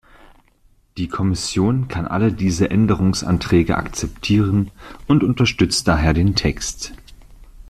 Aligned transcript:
Die 0.97 1.07
Kommission 1.07 1.87
kann 1.87 2.07
alle 2.07 2.33
diese 2.33 2.71
Änderungsanträge 2.71 3.77
akzeptieren 3.77 4.71
und 5.07 5.23
unterstützt 5.23 5.87
daher 5.87 6.15
den 6.15 6.33
Text. 6.35 6.93